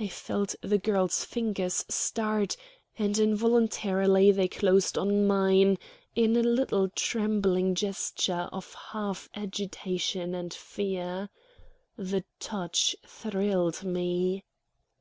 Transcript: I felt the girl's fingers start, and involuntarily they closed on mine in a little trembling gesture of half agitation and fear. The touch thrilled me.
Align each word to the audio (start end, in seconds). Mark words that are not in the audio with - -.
I 0.00 0.08
felt 0.08 0.56
the 0.60 0.76
girl's 0.76 1.24
fingers 1.24 1.84
start, 1.88 2.56
and 2.98 3.16
involuntarily 3.16 4.32
they 4.32 4.48
closed 4.48 4.98
on 4.98 5.24
mine 5.24 5.78
in 6.16 6.36
a 6.36 6.42
little 6.42 6.88
trembling 6.88 7.76
gesture 7.76 8.48
of 8.52 8.74
half 8.90 9.28
agitation 9.36 10.34
and 10.34 10.52
fear. 10.52 11.28
The 11.96 12.24
touch 12.40 12.96
thrilled 13.06 13.84
me. 13.84 14.42